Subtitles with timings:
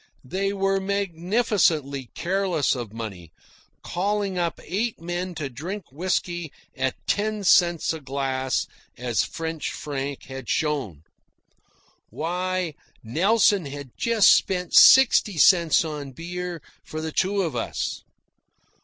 [0.25, 3.31] They were magnificently careless of money,
[3.83, 8.65] calling up eight men to drink whisky at ten cents a glass,
[8.97, 11.03] as French Frank had done.
[12.09, 18.01] Why, Nelson had just spent sixty cents on beer for the two of us.